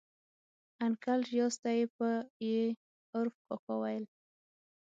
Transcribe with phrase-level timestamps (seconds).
[0.85, 2.07] انکل ریاض ته یې په
[2.51, 2.55] ي
[3.17, 4.05] عرف کاکا ویل.